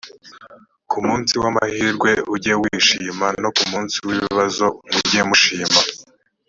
ku 0.89 0.97
munsi 1.07 1.33
w’amahirwe 1.41 2.11
ujye 2.33 2.53
wishima 2.61 3.27
no 3.43 3.49
ku 3.57 3.63
munsi 3.71 3.95
w’ibibazo 4.07 4.65
mujye 4.93 5.21
mushima 5.29 5.79